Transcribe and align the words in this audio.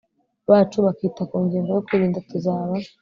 bacu 0.49 0.77
bakita 0.85 1.21
ku 1.29 1.37
ngingo 1.45 1.69
yo 1.75 1.83
kwirinda 1.87 2.19
tuzaba 2.29 2.73